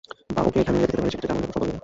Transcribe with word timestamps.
বা 0.35 0.41
ওকে 0.47 0.57
এখানে 0.61 0.77
রেখে 0.79 0.87
যেতে 0.91 0.99
পারি, 0.99 1.09
সেক্ষেত্রে 1.13 1.25
ও 1.27 1.35
জার্মানদের 1.35 1.53
সব 1.53 1.59
বলে 1.61 1.69
দেবে। 1.71 1.79